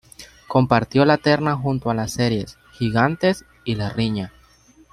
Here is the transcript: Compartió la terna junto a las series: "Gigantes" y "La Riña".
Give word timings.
Compartió 0.47 1.05
la 1.05 1.19
terna 1.19 1.55
junto 1.55 1.91
a 1.91 1.93
las 1.93 2.13
series: 2.13 2.57
"Gigantes" 2.73 3.45
y 3.65 3.75
"La 3.75 3.91
Riña". 3.91 4.33